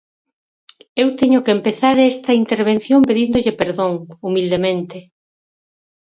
[1.01, 3.93] Eu teño que empezar esta intervención pedíndolle perdón,
[4.25, 4.97] humildemente.